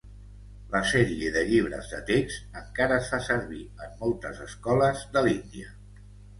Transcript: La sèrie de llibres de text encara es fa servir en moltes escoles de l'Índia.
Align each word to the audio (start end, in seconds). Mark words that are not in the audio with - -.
La 0.69 0.79
sèrie 0.91 1.27
de 1.35 1.43
llibres 1.49 1.91
de 1.91 1.99
text 2.07 2.57
encara 2.63 2.99
es 3.03 3.11
fa 3.13 3.21
servir 3.29 3.63
en 3.87 3.95
moltes 4.03 4.43
escoles 4.49 5.07
de 5.15 5.27
l'Índia. 5.31 5.75